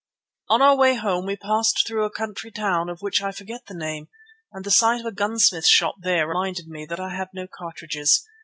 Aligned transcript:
On 0.49 0.63
our 0.63 0.75
way 0.75 0.95
home 0.95 1.27
we 1.27 1.35
passed 1.35 1.85
through 1.85 2.05
a 2.05 2.09
country 2.09 2.49
town, 2.49 2.89
of 2.89 3.01
which 3.03 3.21
I 3.21 3.31
forget 3.31 3.67
the 3.67 3.75
name, 3.75 4.09
and 4.51 4.65
the 4.65 4.71
sight 4.71 4.99
of 4.99 5.05
a 5.05 5.11
gunsmith's 5.11 5.69
shop 5.69 5.93
there 6.01 6.27
reminded 6.27 6.67
me 6.67 6.87
that 6.87 6.99
I 6.99 7.15
had 7.15 7.29
no 7.35 7.45
cartridges. 7.45 8.27